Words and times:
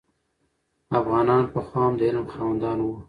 افغانان 0.99 1.43
پخوا 1.53 1.81
هم 1.85 1.93
د 1.99 2.01
علم 2.09 2.25
خاوندان 2.33 2.77
وو. 2.81 2.93